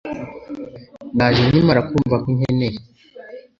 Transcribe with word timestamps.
Naje 1.15 1.41
nkimara 1.47 1.81
kumva 1.89 2.15
ko 2.23 2.27
unkeneye 2.31 2.77